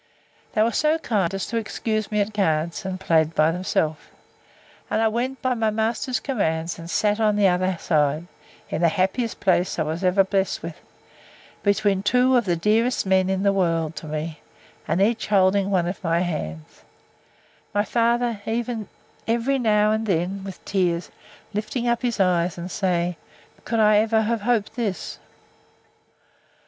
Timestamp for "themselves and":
3.51-4.99